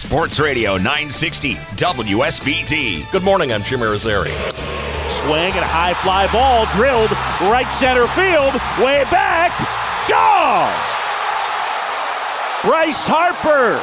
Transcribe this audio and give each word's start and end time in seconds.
Sports 0.00 0.40
Radio 0.40 0.78
960 0.78 1.56
WSBT. 1.76 3.12
Good 3.12 3.22
morning, 3.22 3.52
I'm 3.52 3.62
Jim 3.62 3.80
Irizarry. 3.80 4.32
Swing 5.10 5.52
and 5.52 5.60
a 5.60 5.68
high 5.68 5.92
fly 5.92 6.26
ball 6.32 6.64
drilled 6.72 7.10
right 7.52 7.68
center 7.70 8.06
field, 8.16 8.54
way 8.80 9.04
back, 9.12 9.52
gone! 10.08 10.72
Bryce 12.64 13.06
Harper, 13.06 13.76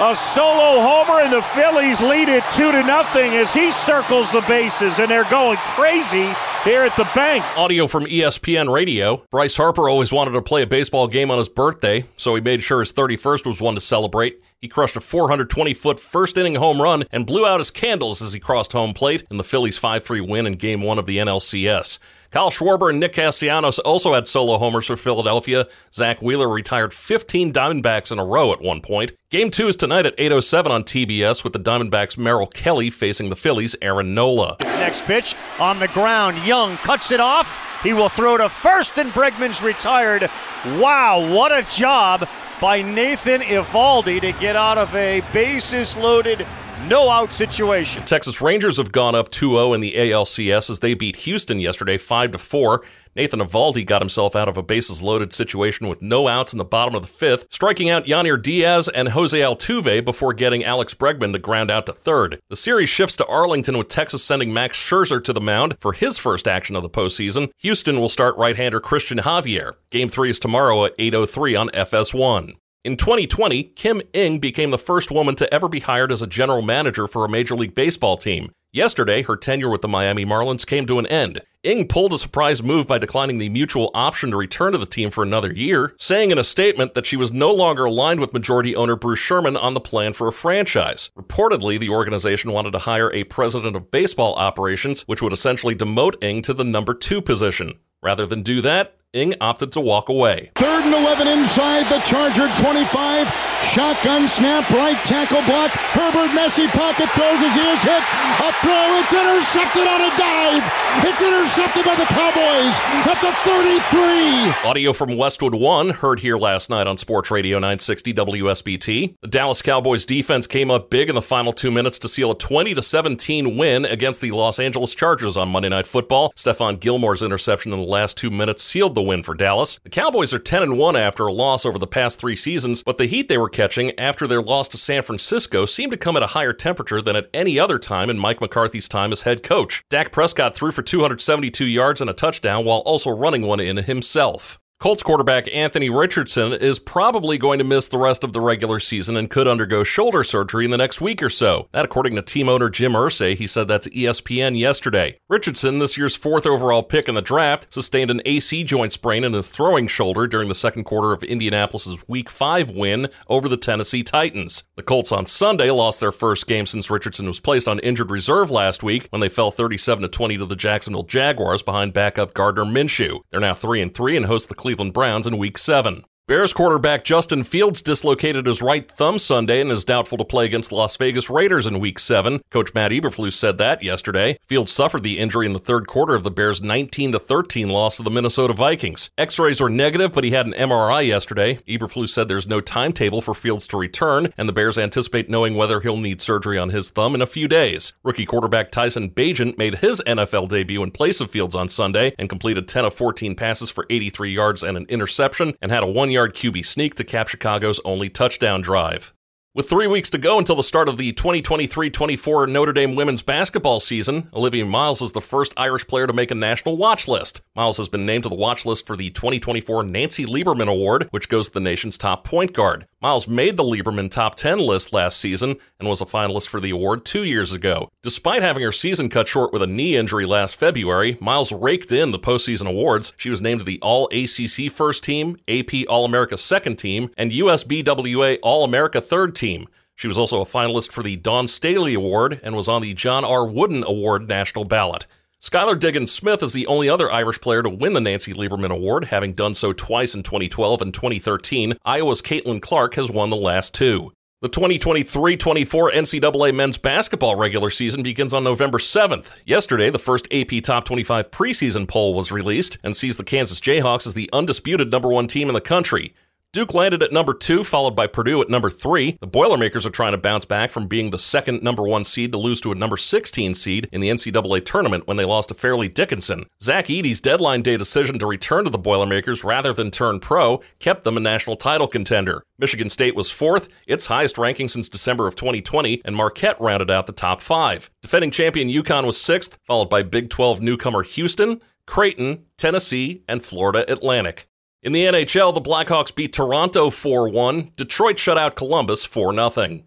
a 0.00 0.14
solo 0.16 0.80
homer, 0.80 1.20
and 1.20 1.30
the 1.30 1.42
Phillies 1.42 2.00
lead 2.00 2.30
it 2.30 2.42
two 2.52 2.72
to 2.72 2.82
nothing 2.82 3.34
as 3.34 3.52
he 3.52 3.70
circles 3.70 4.32
the 4.32 4.42
bases, 4.48 4.98
and 4.98 5.10
they're 5.10 5.28
going 5.28 5.58
crazy 5.76 6.32
here 6.64 6.84
at 6.84 6.96
the 6.96 7.08
bank. 7.14 7.44
Audio 7.58 7.86
from 7.86 8.06
ESPN 8.06 8.72
Radio. 8.72 9.22
Bryce 9.30 9.58
Harper 9.58 9.90
always 9.90 10.10
wanted 10.10 10.30
to 10.32 10.40
play 10.40 10.62
a 10.62 10.66
baseball 10.66 11.06
game 11.06 11.30
on 11.30 11.36
his 11.36 11.50
birthday, 11.50 12.06
so 12.16 12.34
he 12.34 12.40
made 12.40 12.62
sure 12.62 12.80
his 12.80 12.94
31st 12.94 13.46
was 13.46 13.60
one 13.60 13.74
to 13.74 13.80
celebrate. 13.82 14.40
He 14.64 14.68
crushed 14.68 14.96
a 14.96 15.00
420 15.02 15.74
foot 15.74 16.00
first 16.00 16.38
inning 16.38 16.54
home 16.54 16.80
run 16.80 17.04
and 17.12 17.26
blew 17.26 17.46
out 17.46 17.60
his 17.60 17.70
candles 17.70 18.22
as 18.22 18.32
he 18.32 18.40
crossed 18.40 18.72
home 18.72 18.94
plate 18.94 19.22
in 19.30 19.36
the 19.36 19.44
Phillies 19.44 19.76
5 19.76 20.02
3 20.02 20.22
win 20.22 20.46
in 20.46 20.54
Game 20.54 20.80
1 20.80 20.98
of 20.98 21.04
the 21.04 21.18
NLCS. 21.18 21.98
Kyle 22.30 22.48
Schwarber 22.48 22.88
and 22.88 22.98
Nick 22.98 23.12
Castellanos 23.12 23.78
also 23.78 24.14
had 24.14 24.26
solo 24.26 24.56
homers 24.56 24.86
for 24.86 24.96
Philadelphia. 24.96 25.68
Zack 25.92 26.22
Wheeler 26.22 26.48
retired 26.48 26.94
15 26.94 27.52
Diamondbacks 27.52 28.10
in 28.10 28.18
a 28.18 28.24
row 28.24 28.54
at 28.54 28.62
one 28.62 28.80
point. 28.80 29.12
Game 29.28 29.50
2 29.50 29.68
is 29.68 29.76
tonight 29.76 30.06
at 30.06 30.16
8.07 30.16 30.70
on 30.70 30.82
TBS 30.82 31.44
with 31.44 31.52
the 31.52 31.60
Diamondbacks' 31.60 32.16
Merrill 32.16 32.46
Kelly 32.46 32.88
facing 32.88 33.28
the 33.28 33.36
Phillies' 33.36 33.76
Aaron 33.82 34.14
Nola. 34.14 34.56
Next 34.62 35.04
pitch 35.04 35.34
on 35.58 35.78
the 35.78 35.88
ground. 35.88 36.38
Young 36.38 36.78
cuts 36.78 37.12
it 37.12 37.20
off. 37.20 37.60
He 37.82 37.92
will 37.92 38.08
throw 38.08 38.38
to 38.38 38.48
first, 38.48 38.98
and 38.98 39.12
Bregman's 39.12 39.62
retired. 39.62 40.30
Wow, 40.64 41.30
what 41.30 41.52
a 41.52 41.68
job 41.70 42.26
by 42.64 42.80
Nathan 42.80 43.42
Eovaldi 43.42 44.22
to 44.22 44.32
get 44.32 44.56
out 44.56 44.78
of 44.78 44.94
a 44.94 45.20
bases 45.34 45.98
loaded 45.98 46.46
no 46.88 47.10
out 47.10 47.32
situation. 47.32 48.04
Texas 48.04 48.40
Rangers 48.40 48.76
have 48.76 48.92
gone 48.92 49.14
up 49.14 49.30
2-0 49.30 49.74
in 49.74 49.80
the 49.80 49.94
ALCS 49.94 50.70
as 50.70 50.78
they 50.80 50.94
beat 50.94 51.16
Houston 51.16 51.60
yesterday 51.60 51.98
5 51.98 52.40
4. 52.40 52.82
Nathan 53.16 53.40
Eovaldi 53.40 53.86
got 53.86 54.02
himself 54.02 54.34
out 54.34 54.48
of 54.48 54.56
a 54.56 54.62
bases 54.62 55.00
loaded 55.00 55.32
situation 55.32 55.86
with 55.88 56.02
no 56.02 56.26
outs 56.26 56.52
in 56.52 56.58
the 56.58 56.64
bottom 56.64 56.96
of 56.96 57.02
the 57.02 57.08
fifth, 57.08 57.46
striking 57.50 57.88
out 57.88 58.06
Yainer 58.06 58.40
Diaz 58.40 58.88
and 58.88 59.10
Jose 59.10 59.38
Altuve 59.38 60.04
before 60.04 60.32
getting 60.32 60.64
Alex 60.64 60.94
Bregman 60.94 61.32
to 61.32 61.38
ground 61.38 61.70
out 61.70 61.86
to 61.86 61.92
third. 61.92 62.40
The 62.48 62.56
series 62.56 62.88
shifts 62.88 63.16
to 63.16 63.26
Arlington 63.26 63.78
with 63.78 63.88
Texas 63.88 64.24
sending 64.24 64.52
Max 64.52 64.76
Scherzer 64.76 65.22
to 65.22 65.32
the 65.32 65.40
mound 65.40 65.76
for 65.78 65.92
his 65.92 66.18
first 66.18 66.48
action 66.48 66.74
of 66.74 66.82
the 66.82 66.90
postseason. 66.90 67.50
Houston 67.58 68.00
will 68.00 68.08
start 68.08 68.36
right-hander 68.36 68.80
Cristian 68.80 69.20
Javier. 69.20 69.74
Game 69.90 70.08
3 70.08 70.30
is 70.30 70.40
tomorrow 70.40 70.84
at 70.84 70.98
8.03 70.98 71.60
on 71.60 71.68
FS1. 71.68 72.54
In 72.84 72.98
2020, 72.98 73.62
Kim 73.62 74.02
Ng 74.12 74.40
became 74.40 74.70
the 74.70 74.76
first 74.76 75.10
woman 75.10 75.34
to 75.36 75.54
ever 75.54 75.70
be 75.70 75.80
hired 75.80 76.12
as 76.12 76.20
a 76.20 76.26
general 76.26 76.60
manager 76.60 77.06
for 77.06 77.24
a 77.24 77.30
Major 77.30 77.56
League 77.56 77.74
Baseball 77.74 78.18
team. 78.18 78.52
Yesterday, 78.72 79.22
her 79.22 79.38
tenure 79.38 79.70
with 79.70 79.80
the 79.80 79.88
Miami 79.88 80.26
Marlins 80.26 80.66
came 80.66 80.84
to 80.88 80.98
an 80.98 81.06
end. 81.06 81.40
Ng 81.64 81.88
pulled 81.88 82.12
a 82.12 82.18
surprise 82.18 82.62
move 82.62 82.86
by 82.86 82.98
declining 82.98 83.38
the 83.38 83.48
mutual 83.48 83.90
option 83.94 84.32
to 84.32 84.36
return 84.36 84.72
to 84.72 84.78
the 84.78 84.84
team 84.84 85.10
for 85.10 85.24
another 85.24 85.50
year, 85.50 85.94
saying 85.98 86.30
in 86.30 86.36
a 86.36 86.44
statement 86.44 86.92
that 86.92 87.06
she 87.06 87.16
was 87.16 87.32
no 87.32 87.50
longer 87.50 87.86
aligned 87.86 88.20
with 88.20 88.34
majority 88.34 88.76
owner 88.76 88.96
Bruce 88.96 89.18
Sherman 89.18 89.56
on 89.56 89.72
the 89.72 89.80
plan 89.80 90.12
for 90.12 90.28
a 90.28 90.32
franchise. 90.32 91.10
Reportedly, 91.16 91.80
the 91.80 91.88
organization 91.88 92.52
wanted 92.52 92.72
to 92.72 92.80
hire 92.80 93.10
a 93.14 93.24
president 93.24 93.76
of 93.76 93.90
baseball 93.90 94.34
operations, 94.34 95.04
which 95.08 95.22
would 95.22 95.32
essentially 95.32 95.74
demote 95.74 96.22
Ng 96.22 96.42
to 96.42 96.52
the 96.52 96.64
number 96.64 96.92
two 96.92 97.22
position. 97.22 97.78
Rather 98.02 98.26
than 98.26 98.42
do 98.42 98.60
that, 98.60 98.98
Ng 99.14 99.34
opted 99.40 99.70
to 99.72 99.80
walk 99.80 100.08
away. 100.08 100.50
Third 100.56 100.84
and 100.84 100.94
11 100.94 101.28
inside 101.28 101.86
the 101.86 102.02
Charger 102.02 102.50
25. 102.60 103.30
Shotgun 103.62 104.28
snap, 104.28 104.68
right 104.70 104.98
tackle 105.06 105.40
block. 105.46 105.70
Herbert 105.94 106.34
messy 106.34 106.66
pocket 106.66 107.08
throws 107.10 107.40
as 107.40 107.54
he 107.54 107.62
is 107.62 107.82
hit. 107.82 108.02
A 108.42 108.50
throw, 108.58 108.98
it's 108.98 109.14
intercepted 109.14 109.86
on 109.86 110.00
a 110.02 110.10
dive. 110.18 110.66
It's 111.06 111.22
intercepted 111.22 111.84
by 111.84 111.94
the 111.94 112.04
Cowboys 112.06 112.74
at 113.06 113.20
the 113.22 113.32
33. 113.46 114.68
Audio 114.68 114.92
from 114.92 115.16
Westwood 115.16 115.54
One, 115.54 115.90
heard 115.90 116.18
here 116.18 116.36
last 116.36 116.68
night 116.68 116.86
on 116.86 116.98
Sports 116.98 117.30
Radio 117.30 117.58
960 117.58 118.14
WSBT. 118.14 119.14
The 119.20 119.28
Dallas 119.28 119.62
Cowboys 119.62 120.04
defense 120.04 120.46
came 120.46 120.70
up 120.70 120.90
big 120.90 121.08
in 121.08 121.14
the 121.14 121.22
final 121.22 121.52
two 121.52 121.70
minutes 121.70 121.98
to 122.00 122.08
seal 122.08 122.32
a 122.32 122.38
20 122.38 122.74
17 122.80 123.56
win 123.56 123.84
against 123.84 124.20
the 124.20 124.32
Los 124.32 124.58
Angeles 124.58 124.94
Chargers 124.94 125.36
on 125.36 125.48
Monday 125.48 125.68
Night 125.68 125.86
Football. 125.86 126.32
Stephon 126.36 126.80
Gilmore's 126.80 127.22
interception 127.22 127.72
in 127.72 127.80
the 127.80 127.86
last 127.86 128.16
two 128.16 128.30
minutes 128.30 128.62
sealed 128.62 128.94
the 128.94 129.03
win 129.04 129.22
for 129.22 129.34
Dallas. 129.34 129.78
The 129.84 129.90
Cowboys 129.90 130.34
are 130.34 130.38
10 130.38 130.62
and 130.62 130.78
1 130.78 130.96
after 130.96 131.26
a 131.26 131.32
loss 131.32 131.64
over 131.64 131.78
the 131.78 131.86
past 131.86 132.18
three 132.18 132.36
seasons, 132.36 132.82
but 132.82 132.98
the 132.98 133.06
heat 133.06 133.28
they 133.28 133.38
were 133.38 133.48
catching 133.48 133.98
after 133.98 134.26
their 134.26 134.42
loss 134.42 134.68
to 134.68 134.78
San 134.78 135.02
Francisco 135.02 135.64
seemed 135.64 135.92
to 135.92 135.98
come 135.98 136.16
at 136.16 136.22
a 136.22 136.28
higher 136.28 136.52
temperature 136.52 137.02
than 137.02 137.16
at 137.16 137.30
any 137.32 137.58
other 137.58 137.78
time 137.78 138.10
in 138.10 138.18
Mike 138.18 138.40
McCarthy's 138.40 138.88
time 138.88 139.12
as 139.12 139.22
head 139.22 139.42
coach. 139.42 139.84
Dak 139.90 140.12
Prescott 140.12 140.54
threw 140.54 140.72
for 140.72 140.82
272 140.82 141.64
yards 141.64 142.00
and 142.00 142.10
a 142.10 142.14
touchdown 142.14 142.64
while 142.64 142.78
also 142.78 143.10
running 143.10 143.42
one 143.42 143.60
in 143.60 143.76
himself. 143.76 144.58
Colts 144.84 145.02
quarterback 145.02 145.48
Anthony 145.50 145.88
Richardson 145.88 146.52
is 146.52 146.78
probably 146.78 147.38
going 147.38 147.56
to 147.58 147.64
miss 147.64 147.88
the 147.88 147.96
rest 147.96 148.22
of 148.22 148.34
the 148.34 148.40
regular 148.42 148.78
season 148.78 149.16
and 149.16 149.30
could 149.30 149.48
undergo 149.48 149.82
shoulder 149.82 150.22
surgery 150.22 150.66
in 150.66 150.70
the 150.70 150.76
next 150.76 151.00
week 151.00 151.22
or 151.22 151.30
so. 151.30 151.70
That, 151.72 151.86
according 151.86 152.16
to 152.16 152.20
team 152.20 152.50
owner 152.50 152.68
Jim 152.68 152.92
Irsay, 152.92 153.34
he 153.34 153.46
said 153.46 153.66
that 153.68 153.80
to 153.80 153.90
ESPN 153.90 154.58
yesterday. 154.58 155.16
Richardson, 155.30 155.78
this 155.78 155.96
year's 155.96 156.16
fourth 156.16 156.44
overall 156.44 156.82
pick 156.82 157.08
in 157.08 157.14
the 157.14 157.22
draft, 157.22 157.72
sustained 157.72 158.10
an 158.10 158.20
AC 158.26 158.62
joint 158.62 158.92
sprain 158.92 159.24
in 159.24 159.32
his 159.32 159.48
throwing 159.48 159.88
shoulder 159.88 160.26
during 160.26 160.48
the 160.48 160.54
second 160.54 160.84
quarter 160.84 161.12
of 161.12 161.22
Indianapolis's 161.22 162.06
Week 162.06 162.28
5 162.28 162.68
win 162.68 163.08
over 163.26 163.48
the 163.48 163.56
Tennessee 163.56 164.02
Titans. 164.02 164.64
The 164.76 164.82
Colts 164.82 165.12
on 165.12 165.24
Sunday 165.24 165.70
lost 165.70 166.00
their 166.00 166.12
first 166.12 166.46
game 166.46 166.66
since 166.66 166.90
Richardson 166.90 167.26
was 167.26 167.40
placed 167.40 167.68
on 167.68 167.78
injured 167.78 168.10
reserve 168.10 168.50
last 168.50 168.82
week 168.82 169.08
when 169.08 169.22
they 169.22 169.30
fell 169.30 169.50
37 169.50 170.10
20 170.10 170.36
to 170.36 170.44
the 170.44 170.54
Jacksonville 170.54 171.04
Jaguars 171.04 171.62
behind 171.62 171.94
backup 171.94 172.34
Gardner 172.34 172.66
Minshew. 172.66 173.20
They're 173.30 173.40
now 173.40 173.54
3 173.54 173.80
and 173.80 173.94
3 173.94 174.18
and 174.18 174.26
host 174.26 174.50
the 174.50 174.54
Cleveland 174.54 174.73
Browns 174.92 175.26
in 175.26 175.38
Week 175.38 175.56
7. 175.56 176.04
Bears 176.26 176.54
quarterback 176.54 177.04
Justin 177.04 177.44
Fields 177.44 177.82
dislocated 177.82 178.46
his 178.46 178.62
right 178.62 178.90
thumb 178.90 179.18
Sunday 179.18 179.60
and 179.60 179.70
is 179.70 179.84
doubtful 179.84 180.16
to 180.16 180.24
play 180.24 180.46
against 180.46 180.72
Las 180.72 180.96
Vegas 180.96 181.28
Raiders 181.28 181.66
in 181.66 181.80
Week 181.80 181.98
7. 181.98 182.40
Coach 182.50 182.72
Matt 182.72 182.92
Eberflus 182.92 183.34
said 183.34 183.58
that 183.58 183.82
yesterday. 183.82 184.38
Fields 184.46 184.72
suffered 184.72 185.02
the 185.02 185.18
injury 185.18 185.44
in 185.44 185.52
the 185.52 185.58
third 185.58 185.86
quarter 185.86 186.14
of 186.14 186.24
the 186.24 186.30
Bears' 186.30 186.62
19 186.62 187.12
13 187.12 187.68
loss 187.68 187.98
to 187.98 188.02
the 188.02 188.10
Minnesota 188.10 188.54
Vikings. 188.54 189.10
X-rays 189.18 189.60
were 189.60 189.68
negative, 189.68 190.14
but 190.14 190.24
he 190.24 190.30
had 190.30 190.46
an 190.46 190.54
MRI 190.54 191.06
yesterday. 191.06 191.56
Eberflus 191.68 192.08
said 192.08 192.26
there's 192.26 192.46
no 192.46 192.62
timetable 192.62 193.20
for 193.20 193.34
Fields 193.34 193.66
to 193.66 193.76
return, 193.76 194.32
and 194.38 194.48
the 194.48 194.54
Bears 194.54 194.78
anticipate 194.78 195.28
knowing 195.28 195.56
whether 195.56 195.80
he'll 195.80 195.98
need 195.98 196.22
surgery 196.22 196.56
on 196.56 196.70
his 196.70 196.88
thumb 196.88 197.14
in 197.14 197.20
a 197.20 197.26
few 197.26 197.48
days. 197.48 197.92
Rookie 198.02 198.24
quarterback 198.24 198.70
Tyson 198.70 199.10
Bagent 199.10 199.58
made 199.58 199.80
his 199.80 200.00
NFL 200.06 200.48
debut 200.48 200.82
in 200.82 200.90
place 200.90 201.20
of 201.20 201.30
Fields 201.30 201.54
on 201.54 201.68
Sunday 201.68 202.14
and 202.18 202.30
completed 202.30 202.66
10 202.66 202.86
of 202.86 202.94
14 202.94 203.34
passes 203.34 203.68
for 203.68 203.84
83 203.90 204.32
yards 204.32 204.62
and 204.62 204.78
an 204.78 204.86
interception 204.88 205.52
and 205.60 205.70
had 205.70 205.82
a 205.82 205.86
one 205.86 206.13
yard 206.14 206.34
QB 206.34 206.64
sneak 206.64 206.94
to 206.94 207.04
cap 207.04 207.28
Chicago's 207.28 207.80
only 207.84 208.08
touchdown 208.08 208.62
drive. 208.62 209.12
With 209.56 209.70
three 209.70 209.86
weeks 209.86 210.10
to 210.10 210.18
go 210.18 210.38
until 210.38 210.56
the 210.56 210.64
start 210.64 210.88
of 210.88 210.98
the 210.98 211.12
2023 211.12 211.88
24 211.88 212.48
Notre 212.48 212.72
Dame 212.72 212.96
women's 212.96 213.22
basketball 213.22 213.78
season, 213.78 214.28
Olivia 214.34 214.64
Miles 214.64 215.00
is 215.00 215.12
the 215.12 215.20
first 215.20 215.54
Irish 215.56 215.86
player 215.86 216.08
to 216.08 216.12
make 216.12 216.32
a 216.32 216.34
national 216.34 216.76
watch 216.76 217.06
list. 217.06 217.40
Miles 217.54 217.76
has 217.76 217.88
been 217.88 218.04
named 218.04 218.24
to 218.24 218.28
the 218.28 218.34
watch 218.34 218.66
list 218.66 218.84
for 218.84 218.96
the 218.96 219.10
2024 219.10 219.84
Nancy 219.84 220.24
Lieberman 220.26 220.68
Award, 220.68 221.06
which 221.10 221.28
goes 221.28 221.46
to 221.46 221.54
the 221.54 221.60
nation's 221.60 221.96
top 221.96 222.24
point 222.24 222.52
guard. 222.52 222.88
Miles 223.04 223.28
made 223.28 223.58
the 223.58 223.62
Lieberman 223.62 224.10
top 224.10 224.34
10 224.34 224.58
list 224.58 224.94
last 224.94 225.20
season 225.20 225.56
and 225.78 225.86
was 225.86 226.00
a 226.00 226.06
finalist 226.06 226.48
for 226.48 226.58
the 226.58 226.70
award 226.70 227.04
two 227.04 227.22
years 227.22 227.52
ago. 227.52 227.90
Despite 228.02 228.40
having 228.40 228.62
her 228.62 228.72
season 228.72 229.10
cut 229.10 229.28
short 229.28 229.52
with 229.52 229.60
a 229.60 229.66
knee 229.66 229.94
injury 229.94 230.24
last 230.24 230.56
February, 230.56 231.18
Miles 231.20 231.52
raked 231.52 231.92
in 231.92 232.12
the 232.12 232.18
postseason 232.18 232.66
awards. 232.66 233.12
She 233.18 233.28
was 233.28 233.42
named 233.42 233.66
the 233.66 233.78
All 233.82 234.08
ACC 234.10 234.72
first 234.72 235.04
team, 235.04 235.36
AP 235.46 235.86
All 235.86 236.06
America 236.06 236.38
second 236.38 236.76
team, 236.76 237.10
and 237.18 237.30
USBWA 237.30 238.38
All 238.42 238.64
America 238.64 239.02
third 239.02 239.34
team. 239.34 239.68
She 239.94 240.08
was 240.08 240.16
also 240.16 240.40
a 240.40 240.46
finalist 240.46 240.90
for 240.90 241.02
the 241.02 241.16
Dawn 241.16 241.46
Staley 241.46 241.92
Award 241.92 242.40
and 242.42 242.56
was 242.56 242.70
on 242.70 242.80
the 242.80 242.94
John 242.94 243.22
R. 243.22 243.46
Wooden 243.46 243.84
Award 243.84 244.28
national 244.28 244.64
ballot. 244.64 245.04
Skylar 245.44 245.78
Diggins 245.78 246.10
Smith 246.10 246.42
is 246.42 246.54
the 246.54 246.66
only 246.66 246.88
other 246.88 247.12
Irish 247.12 247.38
player 247.38 247.62
to 247.62 247.68
win 247.68 247.92
the 247.92 248.00
Nancy 248.00 248.32
Lieberman 248.32 248.70
Award, 248.70 249.04
having 249.04 249.34
done 249.34 249.52
so 249.52 249.74
twice 249.74 250.14
in 250.14 250.22
2012 250.22 250.80
and 250.80 250.94
2013. 250.94 251.76
Iowa's 251.84 252.22
Caitlin 252.22 252.62
Clark 252.62 252.94
has 252.94 253.10
won 253.10 253.28
the 253.28 253.36
last 253.36 253.74
two. 253.74 254.14
The 254.40 254.48
2023 254.48 255.36
24 255.36 255.90
NCAA 255.90 256.54
men's 256.54 256.78
basketball 256.78 257.36
regular 257.36 257.68
season 257.68 258.02
begins 258.02 258.32
on 258.32 258.42
November 258.42 258.78
7th. 258.78 259.38
Yesterday, 259.44 259.90
the 259.90 259.98
first 259.98 260.26
AP 260.32 260.62
Top 260.62 260.86
25 260.86 261.30
preseason 261.30 261.86
poll 261.86 262.14
was 262.14 262.32
released 262.32 262.78
and 262.82 262.96
sees 262.96 263.18
the 263.18 263.22
Kansas 263.22 263.60
Jayhawks 263.60 264.06
as 264.06 264.14
the 264.14 264.30
undisputed 264.32 264.90
number 264.90 265.08
one 265.08 265.26
team 265.26 265.48
in 265.48 265.54
the 265.54 265.60
country. 265.60 266.14
Duke 266.54 266.72
landed 266.72 267.02
at 267.02 267.10
number 267.10 267.34
two, 267.34 267.64
followed 267.64 267.96
by 267.96 268.06
Purdue 268.06 268.40
at 268.40 268.48
number 268.48 268.70
three. 268.70 269.18
The 269.20 269.26
Boilermakers 269.26 269.84
are 269.84 269.90
trying 269.90 270.12
to 270.12 270.18
bounce 270.18 270.44
back 270.44 270.70
from 270.70 270.86
being 270.86 271.10
the 271.10 271.18
second 271.18 271.64
number 271.64 271.82
one 271.82 272.04
seed 272.04 272.30
to 272.30 272.38
lose 272.38 272.60
to 272.60 272.70
a 272.70 272.76
number 272.76 272.96
16 272.96 273.54
seed 273.54 273.88
in 273.90 274.00
the 274.00 274.08
NCAA 274.08 274.64
tournament 274.64 275.08
when 275.08 275.16
they 275.16 275.24
lost 275.24 275.48
to 275.48 275.54
Fairleigh 275.56 275.88
Dickinson. 275.88 276.46
Zach 276.62 276.88
Edey's 276.88 277.20
deadline 277.20 277.62
day 277.62 277.76
decision 277.76 278.20
to 278.20 278.26
return 278.26 278.62
to 278.62 278.70
the 278.70 278.78
Boilermakers 278.78 279.42
rather 279.42 279.72
than 279.72 279.90
turn 279.90 280.20
pro 280.20 280.60
kept 280.78 281.02
them 281.02 281.16
a 281.16 281.20
national 281.20 281.56
title 281.56 281.88
contender. 281.88 282.44
Michigan 282.56 282.88
State 282.88 283.16
was 283.16 283.32
fourth, 283.32 283.68
its 283.88 284.06
highest 284.06 284.38
ranking 284.38 284.68
since 284.68 284.88
December 284.88 285.26
of 285.26 285.34
2020, 285.34 286.02
and 286.04 286.14
Marquette 286.14 286.60
rounded 286.60 286.88
out 286.88 287.08
the 287.08 287.12
top 287.12 287.40
five. 287.40 287.90
Defending 288.00 288.30
champion 288.30 288.68
UConn 288.68 289.06
was 289.06 289.20
sixth, 289.20 289.58
followed 289.64 289.90
by 289.90 290.04
Big 290.04 290.30
12 290.30 290.60
newcomer 290.60 291.02
Houston, 291.02 291.60
Creighton, 291.88 292.44
Tennessee, 292.56 293.24
and 293.26 293.42
Florida 293.42 293.84
Atlantic. 293.90 294.46
In 294.84 294.92
the 294.92 295.06
NHL, 295.06 295.54
the 295.54 295.62
Blackhawks 295.62 296.14
beat 296.14 296.34
Toronto 296.34 296.90
4 296.90 297.30
1. 297.30 297.70
Detroit 297.74 298.18
shut 298.18 298.36
out 298.36 298.54
Columbus 298.54 299.02
4 299.02 299.32
0. 299.32 299.80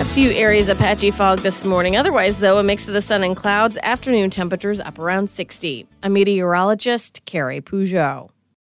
A 0.00 0.04
few 0.04 0.30
areas 0.32 0.68
of 0.68 0.76
patchy 0.76 1.12
fog 1.12 1.38
this 1.38 1.64
morning. 1.64 1.96
Otherwise, 1.96 2.40
though, 2.40 2.58
a 2.58 2.64
mix 2.64 2.88
of 2.88 2.94
the 2.94 3.00
sun 3.00 3.22
and 3.22 3.36
clouds. 3.36 3.78
Afternoon 3.84 4.30
temperatures 4.30 4.80
up 4.80 4.98
around 4.98 5.30
60. 5.30 5.86
A 6.02 6.10
meteorologist, 6.10 7.24
Carrie 7.24 7.60
Peugeot. 7.60 8.30